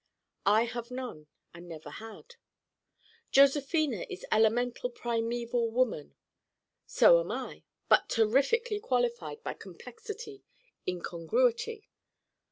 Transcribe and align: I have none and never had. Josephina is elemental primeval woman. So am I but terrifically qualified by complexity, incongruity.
I 0.47 0.63
have 0.63 0.89
none 0.89 1.27
and 1.53 1.67
never 1.69 1.91
had. 1.91 2.33
Josephina 3.31 4.07
is 4.09 4.25
elemental 4.31 4.89
primeval 4.89 5.69
woman. 5.69 6.15
So 6.87 7.19
am 7.19 7.29
I 7.29 7.61
but 7.87 8.09
terrifically 8.09 8.79
qualified 8.79 9.43
by 9.43 9.53
complexity, 9.53 10.41
incongruity. 10.87 11.87